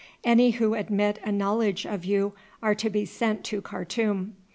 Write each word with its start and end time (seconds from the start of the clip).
Any 0.23 0.49
who 0.49 0.73
admit 0.73 1.19
a 1.23 1.31
knowledge 1.31 1.85
of 1.85 2.05
you 2.05 2.33
are 2.63 2.73
to 2.73 2.89
be 2.89 3.05
sent 3.05 3.43
to 3.43 3.61
Khartoum. 3.61 4.35